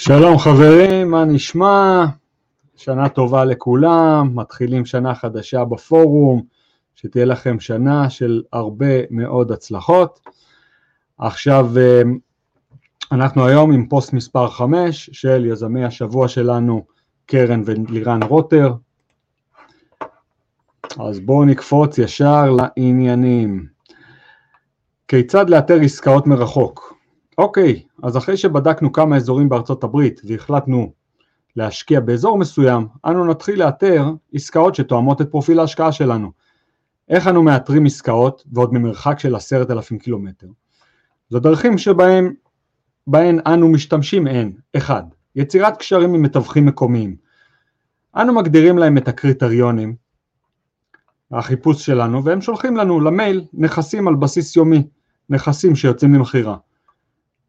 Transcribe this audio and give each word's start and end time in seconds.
שלום 0.00 0.38
חברים, 0.38 1.10
מה 1.10 1.24
נשמע? 1.24 2.04
שנה 2.76 3.08
טובה 3.08 3.44
לכולם, 3.44 4.30
מתחילים 4.34 4.86
שנה 4.86 5.14
חדשה 5.14 5.64
בפורום, 5.64 6.42
שתהיה 6.94 7.24
לכם 7.24 7.60
שנה 7.60 8.10
של 8.10 8.42
הרבה 8.52 8.86
מאוד 9.10 9.52
הצלחות. 9.52 10.20
עכשיו, 11.18 11.70
אה, 11.78 12.02
אנחנו 13.12 13.46
היום 13.46 13.72
עם 13.72 13.88
פוסט 13.88 14.12
מספר 14.12 14.48
5 14.48 15.10
של 15.12 15.46
יזמי 15.46 15.84
השבוע 15.84 16.28
שלנו, 16.28 16.84
קרן 17.26 17.62
ולירן 17.64 18.22
רוטר. 18.22 18.74
אז 20.98 21.20
בואו 21.20 21.44
נקפוץ 21.44 21.98
ישר 21.98 22.50
לעניינים. 22.50 23.66
כיצד 25.08 25.50
לאתר 25.50 25.80
עסקאות 25.80 26.26
מרחוק? 26.26 26.87
אוקיי, 27.38 27.82
אז 28.02 28.16
אחרי 28.16 28.36
שבדקנו 28.36 28.92
כמה 28.92 29.16
אזורים 29.16 29.48
בארצות 29.48 29.84
הברית 29.84 30.20
והחלטנו 30.24 30.92
להשקיע 31.56 32.00
באזור 32.00 32.38
מסוים, 32.38 32.86
אנו 33.06 33.24
נתחיל 33.24 33.58
לאתר 33.64 34.04
עסקאות 34.34 34.74
שתואמות 34.74 35.20
את 35.20 35.30
פרופיל 35.30 35.60
ההשקעה 35.60 35.92
שלנו. 35.92 36.32
איך 37.08 37.26
אנו 37.26 37.42
מאתרים 37.42 37.86
עסקאות 37.86 38.44
ועוד 38.52 38.74
ממרחק 38.74 39.18
של 39.18 39.34
עשרת 39.34 39.70
אלפים 39.70 39.98
קילומטר? 39.98 40.46
זו 41.30 41.38
דרכים 41.38 41.78
שבהן 41.78 42.34
בהן 43.06 43.40
אנו 43.46 43.68
משתמשים 43.68 44.26
הן 44.26 44.52
1. 44.76 45.04
יצירת 45.36 45.76
קשרים 45.76 46.14
עם 46.14 46.22
מתווכים 46.22 46.66
מקומיים. 46.66 47.16
אנו 48.16 48.34
מגדירים 48.34 48.78
להם 48.78 48.98
את 48.98 49.08
הקריטריונים, 49.08 49.96
החיפוש 51.32 51.86
שלנו, 51.86 52.24
והם 52.24 52.40
שולחים 52.40 52.76
לנו 52.76 53.00
למייל 53.00 53.44
נכסים 53.52 54.08
על 54.08 54.14
בסיס 54.14 54.56
יומי, 54.56 54.86
נכסים 55.30 55.76
שיוצאים 55.76 56.14
למכירה. 56.14 56.56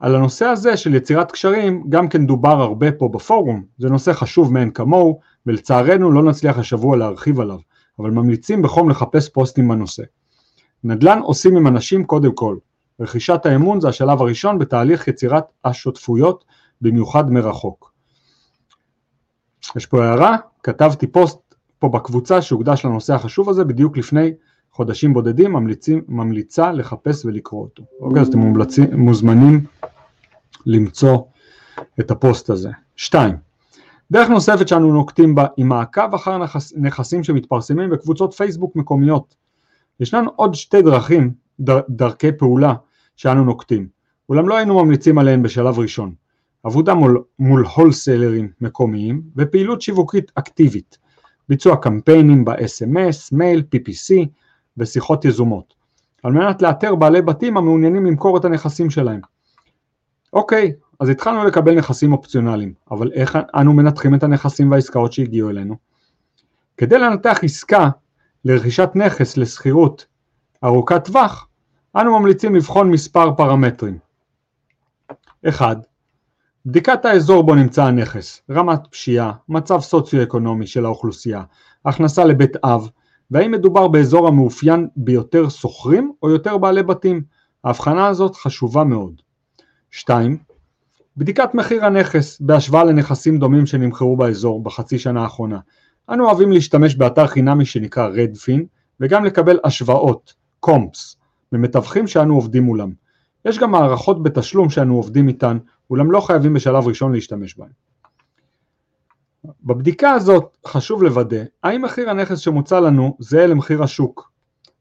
על 0.00 0.16
הנושא 0.16 0.46
הזה 0.46 0.76
של 0.76 0.94
יצירת 0.94 1.32
קשרים 1.32 1.84
גם 1.88 2.08
כן 2.08 2.26
דובר 2.26 2.62
הרבה 2.62 2.92
פה 2.92 3.08
בפורום, 3.08 3.64
זה 3.78 3.88
נושא 3.88 4.12
חשוב 4.12 4.52
מאין 4.52 4.70
כמוהו 4.70 5.20
ולצערנו 5.46 6.12
לא 6.12 6.22
נצליח 6.22 6.58
השבוע 6.58 6.96
להרחיב 6.96 7.40
עליו, 7.40 7.58
אבל 7.98 8.10
ממליצים 8.10 8.62
בחום 8.62 8.90
לחפש 8.90 9.28
פוסטים 9.28 9.68
בנושא. 9.68 10.02
נדל"ן 10.84 11.18
עושים 11.18 11.56
עם 11.56 11.66
אנשים 11.66 12.04
קודם 12.04 12.32
כל, 12.32 12.56
רכישת 13.00 13.46
האמון 13.46 13.80
זה 13.80 13.88
השלב 13.88 14.20
הראשון 14.20 14.58
בתהליך 14.58 15.08
יצירת 15.08 15.44
השותפויות 15.64 16.44
במיוחד 16.80 17.30
מרחוק. 17.30 17.92
יש 19.76 19.86
פה 19.86 20.04
הערה, 20.04 20.36
כתבתי 20.62 21.06
פוסט 21.06 21.38
פה 21.78 21.88
בקבוצה 21.88 22.42
שהוקדש 22.42 22.84
לנושא 22.84 23.14
החשוב 23.14 23.48
הזה 23.48 23.64
בדיוק 23.64 23.96
לפני 23.96 24.32
חודשים 24.72 25.14
בודדים, 25.14 25.52
ממליצים, 25.52 26.02
ממליצה 26.08 26.72
לחפש 26.72 27.24
ולקרוא 27.24 27.62
אותו. 27.62 27.82
אוקיי, 28.00 28.22
אז 28.22 28.28
אתם 28.28 28.38
מומלצים, 28.38 28.84
מוזמנים 28.92 29.64
למצוא 30.66 31.18
את 32.00 32.10
הפוסט 32.10 32.50
הזה. 32.50 32.70
שתיים, 32.96 33.36
דרך 34.10 34.28
נוספת 34.28 34.68
שאנו 34.68 34.92
נוקטים 34.92 35.34
בה 35.34 35.46
היא 35.56 35.64
מעקב 35.64 36.14
אחר 36.14 36.38
נכס, 36.38 36.72
נכסים 36.76 37.24
שמתפרסמים 37.24 37.90
בקבוצות 37.90 38.34
פייסבוק 38.34 38.76
מקומיות. 38.76 39.34
ישנן 40.00 40.24
עוד 40.36 40.54
שתי 40.54 40.82
דרכים, 40.82 41.32
דר, 41.60 41.80
דרכי 41.88 42.32
פעולה 42.32 42.74
שאנו 43.16 43.44
נוקטים, 43.44 43.88
אולם 44.28 44.48
לא 44.48 44.56
היינו 44.56 44.84
ממליצים 44.84 45.18
עליהן 45.18 45.42
בשלב 45.42 45.78
ראשון. 45.78 46.14
עבודה 46.62 46.94
מול, 46.94 47.22
מול 47.38 47.66
הולסלרים 47.76 48.48
מקומיים 48.60 49.22
ופעילות 49.36 49.82
שיווקית 49.82 50.32
אקטיבית, 50.34 50.98
ביצוע 51.48 51.76
קמפיינים 51.76 52.44
ב-SMS, 52.44 53.28
מייל, 53.32 53.62
PPC 53.74 54.26
ושיחות 54.76 55.24
יזומות, 55.24 55.74
על 56.22 56.32
מנת 56.32 56.62
לאתר 56.62 56.94
בעלי 56.94 57.22
בתים 57.22 57.56
המעוניינים 57.56 58.06
למכור 58.06 58.36
את 58.36 58.44
הנכסים 58.44 58.90
שלהם. 58.90 59.20
אוקיי, 60.34 60.72
אז 61.00 61.08
התחלנו 61.08 61.44
לקבל 61.44 61.74
נכסים 61.74 62.12
אופציונליים, 62.12 62.74
אבל 62.90 63.12
איך 63.12 63.38
אנו 63.56 63.72
מנתחים 63.72 64.14
את 64.14 64.22
הנכסים 64.22 64.70
והעסקאות 64.70 65.12
שהגיעו 65.12 65.50
אלינו? 65.50 65.76
כדי 66.76 66.98
לנתח 66.98 67.38
עסקה 67.42 67.90
לרכישת 68.44 68.90
נכס 68.94 69.36
לשכירות 69.36 70.06
ארוכת 70.64 71.04
טווח, 71.04 71.48
אנו 71.96 72.20
ממליצים 72.20 72.54
לבחון 72.54 72.90
מספר 72.90 73.34
פרמטרים. 73.36 73.98
1. 75.48 75.78
בדיקת 76.66 77.04
האזור 77.04 77.42
בו 77.42 77.54
נמצא 77.54 77.84
הנכס, 77.84 78.42
רמת 78.50 78.80
פשיעה, 78.90 79.32
מצב 79.48 79.80
סוציו-אקונומי 79.80 80.66
של 80.66 80.84
האוכלוסייה, 80.84 81.42
הכנסה 81.84 82.24
לבית 82.24 82.56
אב, 82.64 82.88
והאם 83.30 83.50
מדובר 83.50 83.88
באזור 83.88 84.28
המאופיין 84.28 84.88
ביותר 84.96 85.48
שוכרים 85.48 86.12
או 86.22 86.30
יותר 86.30 86.58
בעלי 86.58 86.82
בתים. 86.82 87.22
ההבחנה 87.64 88.06
הזאת 88.06 88.36
חשובה 88.36 88.84
מאוד. 88.84 89.20
2. 89.96 90.36
בדיקת 91.16 91.54
מחיר 91.54 91.84
הנכס 91.84 92.40
בהשוואה 92.40 92.84
לנכסים 92.84 93.38
דומים 93.38 93.66
שנמכרו 93.66 94.16
באזור 94.16 94.62
בחצי 94.62 94.98
שנה 94.98 95.22
האחרונה. 95.22 95.58
אנו 96.10 96.26
אוהבים 96.26 96.52
להשתמש 96.52 96.94
באתר 96.94 97.26
חינמי 97.26 97.64
שנקרא 97.64 98.08
רדפין 98.08 98.66
וגם 99.00 99.24
לקבל 99.24 99.58
השוואות, 99.64 100.34
קומפס, 100.60 101.16
ממתווכים 101.52 102.06
שאנו 102.06 102.34
עובדים 102.34 102.62
מולם. 102.62 102.92
יש 103.44 103.58
גם 103.58 103.70
מערכות 103.70 104.22
בתשלום 104.22 104.70
שאנו 104.70 104.96
עובדים 104.96 105.28
איתן, 105.28 105.58
אולם 105.90 106.10
לא 106.10 106.20
חייבים 106.20 106.54
בשלב 106.54 106.86
ראשון 106.86 107.12
להשתמש 107.12 107.58
בהן. 107.58 107.70
בבדיקה 109.64 110.10
הזאת 110.10 110.56
חשוב 110.66 111.02
לוודא 111.02 111.42
האם 111.62 111.82
מחיר 111.82 112.10
הנכס 112.10 112.38
שמוצע 112.38 112.80
לנו 112.80 113.16
זהה 113.18 113.46
למחיר 113.46 113.82
השוק, 113.82 114.30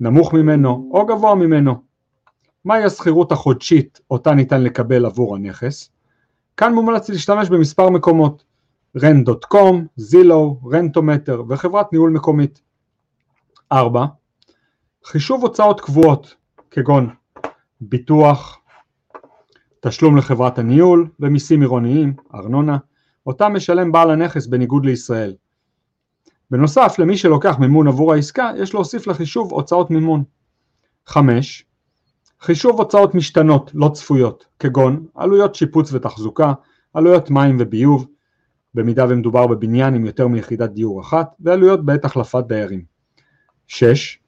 נמוך 0.00 0.34
ממנו 0.34 0.90
או 0.92 1.06
גבוה 1.06 1.34
ממנו. 1.34 1.87
מהי 2.64 2.84
השכירות 2.84 3.32
החודשית 3.32 4.00
אותה 4.10 4.34
ניתן 4.34 4.62
לקבל 4.62 5.06
עבור 5.06 5.36
הנכס? 5.36 5.90
כאן 6.56 6.74
מומלץ 6.74 7.08
להשתמש 7.08 7.48
במספר 7.48 7.90
מקומות 7.90 8.44
rent.com, 8.98 9.76
זילו, 9.96 10.60
רנטומטר 10.72 11.42
וחברת 11.48 11.92
ניהול 11.92 12.10
מקומית. 12.10 12.62
4. 13.72 14.06
חישוב 15.04 15.42
הוצאות 15.42 15.80
קבועות 15.80 16.34
כגון 16.70 17.10
ביטוח, 17.80 18.60
תשלום 19.80 20.16
לחברת 20.16 20.58
הניהול 20.58 21.08
ומיסים 21.20 21.60
עירוניים, 21.60 22.14
ארנונה, 22.34 22.78
אותם 23.26 23.52
משלם 23.54 23.92
בעל 23.92 24.10
הנכס 24.10 24.46
בניגוד 24.46 24.86
לישראל. 24.86 25.34
בנוסף 26.50 26.98
למי 26.98 27.16
שלוקח 27.16 27.58
מימון 27.58 27.88
עבור 27.88 28.12
העסקה 28.12 28.50
יש 28.56 28.74
להוסיף 28.74 29.06
לחישוב 29.06 29.52
הוצאות 29.52 29.90
מימון. 29.90 30.24
5. 31.06 31.64
חישוב 32.40 32.78
הוצאות 32.78 33.14
משתנות 33.14 33.70
לא 33.74 33.90
צפויות 33.94 34.46
כגון 34.58 35.06
עלויות 35.14 35.54
שיפוץ 35.54 35.92
ותחזוקה, 35.92 36.52
עלויות 36.94 37.30
מים 37.30 37.56
וביוב 37.60 38.06
במידה 38.74 39.06
ומדובר 39.08 39.46
בבניין 39.46 39.94
עם 39.94 40.04
יותר 40.04 40.28
מיחידת 40.28 40.70
דיור 40.70 41.00
אחת 41.00 41.34
ועלויות 41.40 41.84
בעת 41.84 42.04
החלפת 42.04 42.44
דיירים. 42.48 42.84
6. 43.66 44.18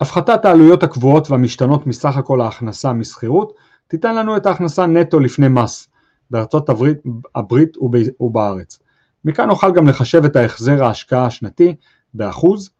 הפחתת 0.00 0.44
העלויות 0.44 0.82
הקבועות 0.82 1.30
והמשתנות 1.30 1.86
מסך 1.86 2.16
הכל 2.16 2.40
ההכנסה 2.40 2.92
משכירות 2.92 3.52
תיתן 3.88 4.14
לנו 4.14 4.36
את 4.36 4.46
ההכנסה 4.46 4.86
נטו 4.86 5.20
לפני 5.20 5.48
מס 5.48 5.88
בארצות 6.30 6.68
הברית, 6.68 6.98
הברית 7.34 7.76
ובארץ. 8.20 8.78
מכאן 9.24 9.48
נוכל 9.48 9.72
גם 9.72 9.88
לחשב 9.88 10.24
את 10.24 10.36
ההחזר 10.36 10.84
ההשקעה 10.84 11.26
השנתי 11.26 11.74
באחוז 12.14 12.70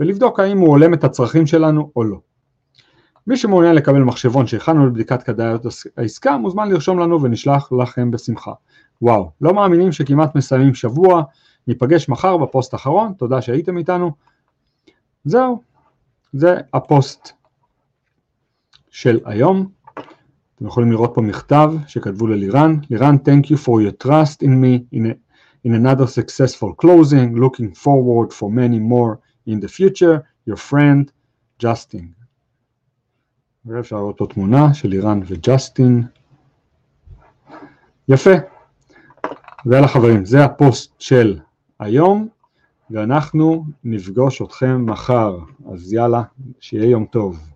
ולבדוק 0.00 0.40
האם 0.40 0.58
הוא 0.58 0.68
הולם 0.68 0.94
את 0.94 1.04
הצרכים 1.04 1.46
שלנו 1.46 1.90
או 1.96 2.04
לא. 2.04 2.27
מי 3.28 3.36
שמעוניין 3.36 3.74
לקבל 3.74 4.02
מחשבון 4.02 4.46
שהכנו 4.46 4.86
לבדיקת 4.86 5.22
כדאיות 5.22 5.66
העסקה 5.96 6.36
מוזמן 6.36 6.68
לרשום 6.68 6.98
לנו 6.98 7.22
ונשלח 7.22 7.72
לכם 7.72 8.10
בשמחה. 8.10 8.52
וואו, 9.02 9.30
לא 9.40 9.54
מאמינים 9.54 9.92
שכמעט 9.92 10.34
מסיימים 10.34 10.74
שבוע, 10.74 11.22
ניפגש 11.66 12.08
מחר 12.08 12.36
בפוסט 12.36 12.74
האחרון, 12.74 13.12
תודה 13.12 13.42
שהייתם 13.42 13.78
איתנו. 13.78 14.12
זהו, 15.24 15.62
זה 16.32 16.56
הפוסט 16.74 17.32
של 18.90 19.20
היום. 19.24 19.68
אתם 20.54 20.66
יכולים 20.66 20.92
לראות 20.92 21.12
פה 21.14 21.22
מכתב 21.22 21.72
שכתבו 21.86 22.26
ללירן, 22.26 22.76
לירן, 22.90 23.16
thank 23.16 23.44
you 23.44 23.56
for 23.66 23.82
your 23.82 24.06
trust 24.06 24.42
in 24.42 24.62
me 24.62 24.96
in, 24.96 25.06
a, 25.06 25.14
in 25.68 25.74
another 25.74 26.06
successful 26.06 26.72
closing, 26.82 27.36
looking 27.36 27.74
forward 27.74 28.32
for 28.32 28.50
many 28.50 28.78
more 28.78 29.18
in 29.46 29.60
the 29.60 29.68
future, 29.68 30.16
your 30.46 30.56
friend, 30.56 31.12
Justin. 31.58 32.17
ואפשר 33.66 33.96
לראות 33.96 34.18
פה 34.18 34.26
תמונה 34.26 34.74
של 34.74 34.88
לירן 34.88 35.20
וג'סטין. 35.26 36.02
יפה. 38.08 38.30
ויאללה 39.66 39.88
חברים, 39.88 40.24
זה 40.24 40.44
הפוסט 40.44 41.00
של 41.00 41.38
היום, 41.80 42.28
ואנחנו 42.90 43.64
נפגוש 43.84 44.42
אתכם 44.42 44.90
מחר. 44.90 45.38
אז 45.72 45.92
יאללה, 45.92 46.22
שיהיה 46.60 46.90
יום 46.90 47.06
טוב. 47.06 47.48